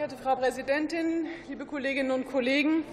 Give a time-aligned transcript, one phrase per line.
[0.00, 2.84] geehrte Frau Präsidentin, liebe Kolleginnen und Kollegen!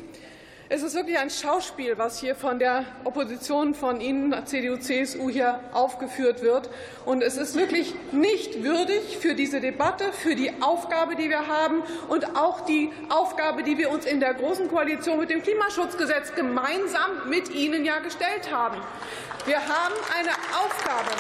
[0.68, 5.62] Es ist wirklich ein Schauspiel, was hier von der Opposition, von Ihnen, CDU, CSU, hier
[5.72, 6.70] aufgeführt wird.
[7.06, 11.82] Und es ist wirklich nicht würdig für diese Debatte, für die Aufgabe, die wir haben
[12.10, 17.30] und auch die Aufgabe, die wir uns in der Großen Koalition mit dem Klimaschutzgesetz gemeinsam
[17.30, 18.82] mit Ihnen ja gestellt haben.
[19.46, 20.32] Wir haben eine
[20.62, 21.12] Aufgabe,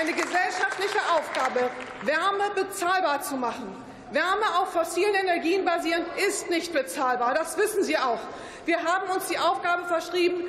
[0.00, 1.70] eine gesellschaftliche Aufgabe,
[2.02, 3.79] Wärme bezahlbar zu machen.
[4.12, 7.34] Wärme auf fossilen Energien basierend ist nicht bezahlbar.
[7.34, 8.18] Das wissen Sie auch.
[8.64, 10.44] Wir haben uns die Aufgabe verschrieben,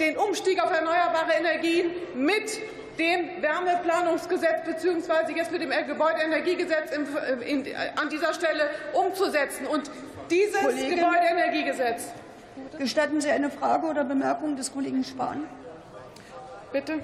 [0.00, 2.58] den Umstieg auf erneuerbare Energien mit
[2.98, 5.32] dem Wärmeplanungsgesetz bzw.
[5.34, 6.92] jetzt mit dem Gebäudeenergiegesetz
[7.96, 9.66] an dieser Stelle umzusetzen.
[9.66, 9.90] Und
[10.30, 12.06] dieses Kollegin, Gebäudeenergiegesetz.
[12.76, 15.46] Gestatten Sie eine Frage oder Bemerkung des Kollegen Spahn?
[16.72, 17.00] Bitte.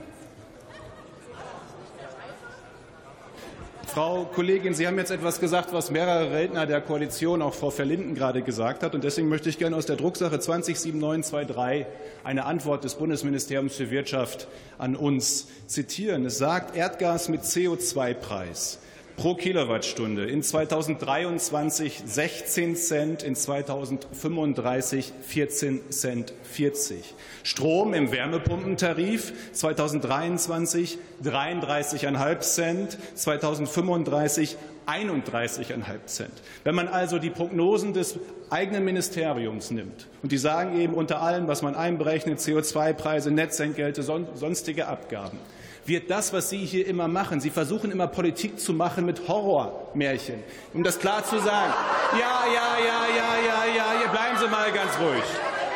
[3.94, 8.16] Frau Kollegin, Sie haben jetzt etwas gesagt, was mehrere Redner der Koalition, auch Frau Verlinden,
[8.16, 8.96] gerade gesagt hat.
[8.96, 11.86] Und deswegen möchte ich gerne aus der Drucksache 207923
[12.24, 16.26] eine Antwort des Bundesministeriums für Wirtschaft an uns zitieren.
[16.26, 18.80] Es sagt, Erdgas mit CO2-Preis
[19.16, 27.14] pro Kilowattstunde in 2023 16 Cent, in 2035 14 Cent 40.
[27.42, 36.32] Strom im Wärmepumpentarif 2023 33,5 Cent, 2035 31,5 Cent.
[36.64, 38.18] Wenn man also die Prognosen des
[38.50, 44.86] eigenen Ministeriums nimmt, und die sagen eben unter allem, was man einberechnet, CO2-Preise, Netzentgelte, sonstige
[44.88, 45.38] Abgaben,
[45.86, 50.42] wird das, was Sie hier immer machen, Sie versuchen immer Politik zu machen mit Horrormärchen,
[50.72, 51.72] um das klar zu sagen.
[52.12, 55.24] Ja, ja, ja, ja, ja, ja, bleiben Sie mal ganz ruhig.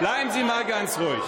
[0.00, 1.22] Bleiben Sie mal ganz ruhig.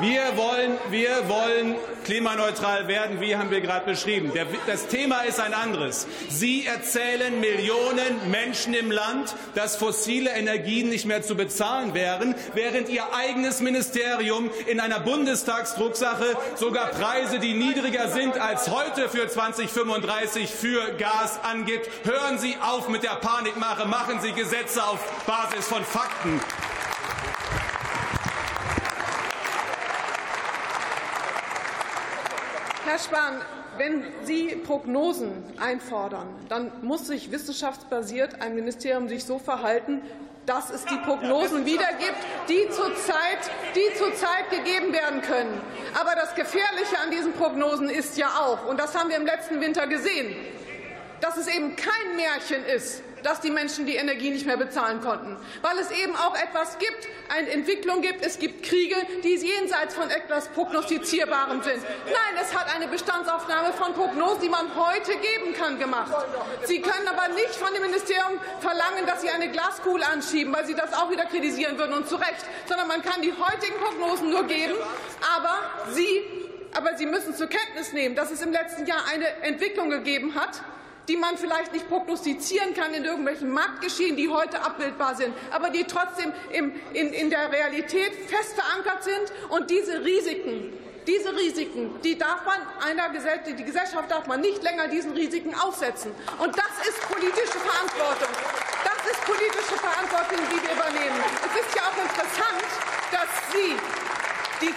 [0.00, 4.32] Wir wollen, wir wollen klimaneutral werden, wie haben wir gerade beschrieben.
[4.66, 6.06] Das Thema ist ein anderes.
[6.28, 12.88] Sie erzählen Millionen Menschen im Land, dass fossile Energien nicht mehr zu bezahlen wären, während
[12.88, 20.48] Ihr eigenes Ministerium in einer Bundestagsdrucksache sogar Preise, die niedriger sind als heute für 2035
[20.48, 21.88] für Gas angibt.
[22.04, 26.40] Hören Sie auf mit der Panikmache, machen Sie Gesetze auf Basis von Fakten.
[32.88, 33.42] Herr Spahn,
[33.76, 40.00] wenn Sie Prognosen einfordern, dann muss sich wissenschaftsbasiert ein Ministerium sich so verhalten,
[40.46, 42.16] dass es die Prognosen wiedergibt,
[42.48, 45.60] die zurzeit, die zurzeit gegeben werden können.
[46.00, 49.60] Aber das Gefährliche an diesen Prognosen ist ja auch, und das haben wir im letzten
[49.60, 50.34] Winter gesehen,
[51.20, 55.36] dass es eben kein Märchen ist, dass die Menschen die Energie nicht mehr bezahlen konnten,
[55.62, 58.24] weil es eben auch etwas gibt, eine Entwicklung gibt.
[58.24, 61.82] Es gibt Kriege, die jenseits von etwas Prognostizierbarem sind.
[62.06, 66.12] Nein, es hat eine Bestandsaufnahme von Prognosen, die man heute geben kann, gemacht.
[66.64, 70.74] Sie können aber nicht von dem Ministerium verlangen, dass Sie eine Glaskugel anschieben, weil Sie
[70.74, 74.44] das auch wieder kritisieren würden und zu Recht, sondern man kann die heutigen Prognosen nur
[74.44, 74.74] geben,
[75.36, 75.58] aber
[75.92, 76.22] Sie
[76.74, 80.62] aber Sie müssen zur Kenntnis nehmen, dass es im letzten Jahr eine Entwicklung gegeben hat,
[81.08, 85.84] die man vielleicht nicht prognostizieren kann in irgendwelchen Marktgeschehen, die heute abbildbar sind, aber die
[85.84, 86.32] trotzdem
[86.92, 89.32] in der Realität fest verankert sind.
[89.48, 90.72] Und diese Risiken,
[91.06, 96.12] diese Risiken, die darf man einer die Gesellschaft darf man nicht länger diesen Risiken aussetzen.
[96.38, 98.28] Und das ist politische Verantwortung.
[98.84, 101.24] Das ist politische Verantwortung, die wir übernehmen.
[101.40, 102.68] Es ist ja auch interessant,
[103.10, 103.74] dass Sie
[104.60, 104.74] die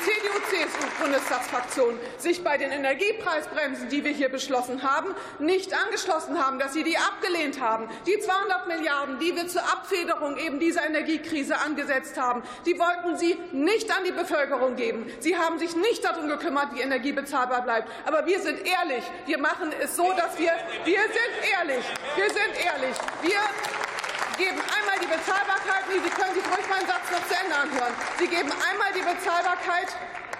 [0.71, 6.83] CDU-CSU-Bundestagsfraktion sich bei den Energiepreisbremsen, die wir hier beschlossen haben, nicht angeschlossen haben, dass Sie
[6.83, 7.87] die abgelehnt haben.
[8.05, 13.37] Die 200 Milliarden, die wir zur Abfederung eben dieser Energiekrise angesetzt haben, die wollten Sie
[13.51, 15.11] nicht an die Bevölkerung geben.
[15.19, 17.89] Sie haben sich nicht darum gekümmert, wie Energie bezahlbar bleibt.
[18.05, 19.03] Aber wir sind ehrlich.
[19.25, 20.51] Wir machen es so, dass wir,
[20.85, 21.85] wir sind ehrlich.
[22.15, 22.95] Wir sind ehrlich.
[23.21, 23.39] Wir
[24.37, 27.93] geben einmal die Bezahlbarkeit, Sie können sich ruhig meinen Satz noch zu Ende anhören.
[28.17, 29.89] Sie geben einmal die Bezahlbarkeit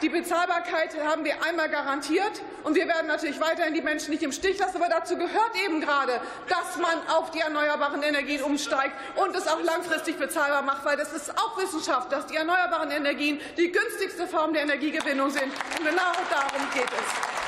[0.02, 4.32] die Bezahlbarkeit haben wir einmal garantiert, und wir werden natürlich weiterhin die Menschen nicht im
[4.32, 4.78] Stich lassen.
[4.78, 9.62] Aber dazu gehört eben gerade, dass man auf die erneuerbaren Energien umsteigt und es auch
[9.64, 14.54] langfristig bezahlbar macht, weil das ist auch Wissenschaft, dass die erneuerbaren Energien die günstigste Form
[14.54, 15.52] der Energiegewinnung sind.
[15.80, 17.42] Und genau darum geht es.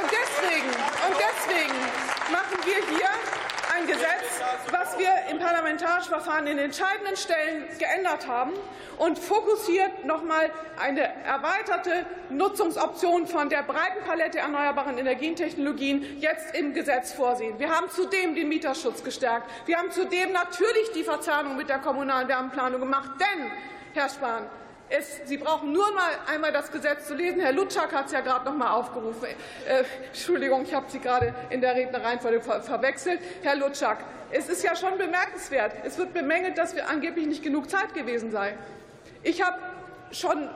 [0.00, 1.74] Und deswegen, und deswegen
[2.30, 3.10] machen wir hier
[3.80, 4.40] ein Gesetz,
[4.70, 8.52] was wir im parlamentarischen Verfahren in entscheidenden Stellen geändert haben
[8.98, 16.74] und fokussiert noch einmal eine erweiterte Nutzungsoption von der breiten Palette erneuerbaren Energietechnologien jetzt im
[16.74, 17.58] Gesetz vorsehen.
[17.58, 19.48] Wir haben zudem den Mieterschutz gestärkt.
[19.66, 23.10] Wir haben zudem natürlich die Verzahnung mit der kommunalen Wärmeplanung gemacht.
[23.18, 23.50] Denn,
[23.94, 24.46] Herr Spahn,
[24.90, 27.40] Es, Sie brauchen nur mal einmal das Gesetz zu lesen.
[27.40, 29.24] Herr Lutschak hat es ja gerade noch mal aufgerufen.
[29.24, 33.20] Äh, Entschuldigung, ich habe Sie gerade in der Rednereihenfolge ver verwechselt.
[33.42, 33.98] Herr Lutschak,
[34.32, 35.74] es ist ja schon bemerkenswert.
[35.84, 38.58] Es wird bemängelt, dass wir angeblich nicht genug Zeit gewesen sei.
[39.22, 39.58] Ich habe
[40.10, 40.48] schon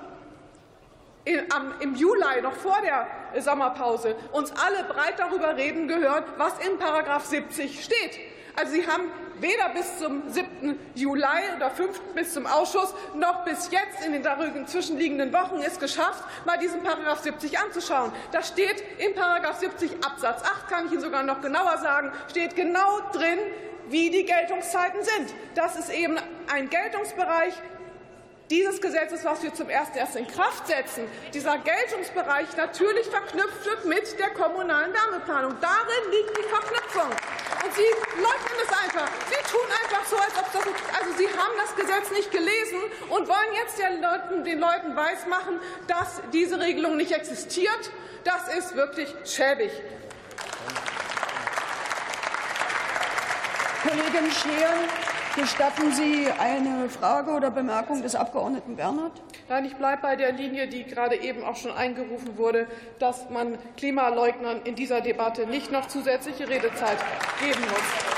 [1.24, 6.78] im Juli, noch vor der Sommerpause, uns alle breit darüber reden gehört, was in§
[7.20, 8.18] 70 steht.
[8.56, 9.10] Also Sie haben
[9.40, 10.78] weder bis zum 7.
[10.94, 11.24] Juli
[11.56, 12.00] oder 5.
[12.14, 16.82] bis zum Ausschuss noch bis jetzt in den darüber zwischenliegenden Wochen es geschafft, mal diesen§
[17.22, 18.12] 70 anzuschauen.
[18.32, 19.14] Da steht in§
[19.54, 23.38] 70 Absatz 8, kann ich Ihnen sogar noch genauer sagen, steht genau drin,
[23.88, 25.34] wie die Geltungszeiten sind.
[25.54, 26.16] Das ist eben
[26.52, 27.54] ein Geltungsbereich,
[28.50, 33.86] dieses Gesetzes, was wir zum ersten erst in Kraft setzen, dieser Geltungsbereich natürlich verknüpft wird
[33.86, 35.56] mit der kommunalen Wärmeplanung.
[35.60, 37.10] Darin liegt die Verknüpfung.
[37.64, 39.08] Und Sie leugnen es einfach.
[39.30, 40.62] Sie tun einfach so, als ob das.
[41.00, 45.58] Also Sie haben das Gesetz nicht gelesen und wollen jetzt den Leuten, den Leuten weismachen,
[45.86, 47.90] dass diese Regelung nicht existiert.
[48.24, 49.70] Das ist wirklich schäbig.
[53.82, 54.72] Kollegin Scheer,
[55.36, 59.20] Gestatten Sie eine Frage oder Bemerkung des Abgeordneten Bernhard?
[59.46, 62.66] Nein, ich bleibe bei der Linie, die gerade eben auch schon eingerufen wurde,
[62.98, 66.96] dass man Klimaleugnern in dieser Debatte nicht noch zusätzliche Redezeit
[67.40, 68.14] geben muss.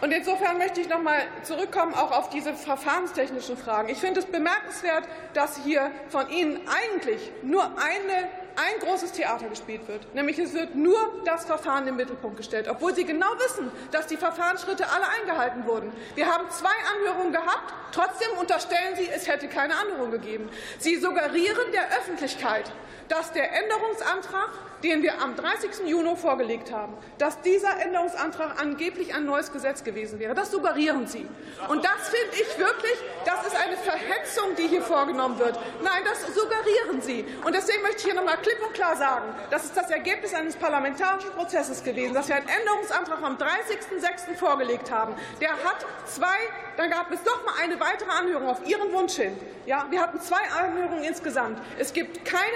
[0.00, 3.88] Und insofern möchte ich noch mal zurückkommen auch auf diese verfahrenstechnischen Fragen.
[3.88, 5.02] Ich finde es bemerkenswert,
[5.34, 10.14] dass hier von Ihnen eigentlich nur eine ein großes Theater gespielt wird.
[10.14, 14.16] Nämlich es wird nur das Verfahren den Mittelpunkt gestellt, obwohl Sie genau wissen, dass die
[14.16, 15.92] Verfahrensschritte alle eingehalten wurden.
[16.14, 17.72] Wir haben zwei Anhörungen gehabt.
[17.92, 20.48] Trotzdem unterstellen Sie, es hätte keine Anhörung gegeben.
[20.78, 22.70] Sie suggerieren der Öffentlichkeit,
[23.08, 24.50] dass der Änderungsantrag
[24.82, 25.86] den wir am 30.
[25.86, 30.34] Juni vorgelegt haben, dass dieser Änderungsantrag angeblich ein neues Gesetz gewesen wäre.
[30.34, 31.26] Das suggerieren Sie.
[31.68, 32.94] Und das finde ich wirklich,
[33.24, 35.58] das ist eine Verhetzung, die hier vorgenommen wird.
[35.82, 37.24] Nein, das suggerieren Sie.
[37.44, 40.32] Und deswegen möchte ich hier noch mal klipp und klar sagen, das ist das Ergebnis
[40.32, 44.36] eines parlamentarischen Prozesses gewesen, dass wir einen Änderungsantrag am 30.06.
[44.36, 45.14] vorgelegt haben.
[45.40, 46.36] Der hat zwei,
[46.76, 49.36] dann gab es noch mal eine weitere Anhörung auf Ihren Wunsch hin.
[49.66, 51.58] Ja, wir hatten zwei Anhörungen insgesamt.
[51.78, 52.46] Es gibt keine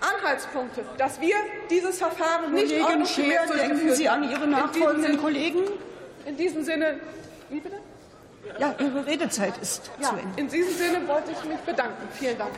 [0.00, 1.34] Anhaltspunkte, dass wir
[1.68, 5.62] dieses Verfahren nicht Kollegin Scheer, denken Sie an Ihre nachfolgenden Kollegen?
[6.24, 7.00] In diesem Sinne,
[7.48, 7.76] wie bitte?
[8.58, 10.40] Ja, Ihre Redezeit ist ja, zu Ende.
[10.40, 12.08] In diesem Sinne wollte ich mich bedanken.
[12.16, 12.52] Vielen Dank.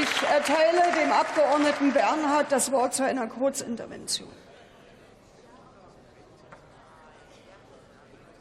[0.00, 4.30] Ich erteile dem Abgeordneten Bernhard das Wort zu einer Kurzintervention.